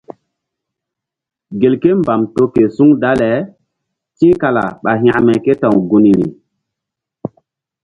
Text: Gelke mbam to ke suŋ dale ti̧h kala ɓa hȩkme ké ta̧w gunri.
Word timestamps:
Gelke 1.59 1.89
mbam 2.01 2.21
to 2.33 2.43
ke 2.53 2.63
suŋ 2.75 2.89
dale 3.01 3.31
ti̧h 4.17 4.35
kala 4.41 4.63
ɓa 4.83 4.91
hȩkme 5.01 5.33
ké 5.43 5.53
ta̧w 5.61 5.75
gunri. 5.89 6.25